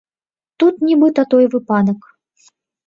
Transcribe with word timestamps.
Тут 0.63 0.81
нібыта 0.89 1.21
той 1.35 1.45
выпадак. 1.57 2.13